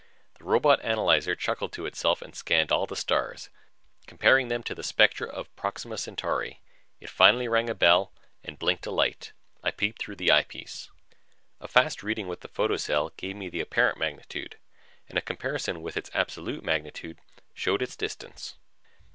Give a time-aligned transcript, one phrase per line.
[0.39, 3.51] The robot analyzer chuckled to itself and scanned all the stars,
[4.07, 6.59] comparing them to the spectra of Proxima Centauri.
[6.99, 8.11] It finally rang a bell
[8.43, 9.31] and blinked a light.
[9.63, 10.89] I peeped through the eyepiece.
[11.59, 14.57] A fast reading with the photocell gave me the apparent magnitude
[15.07, 17.19] and a comparison with its absolute magnitude
[17.53, 18.55] showed its distance.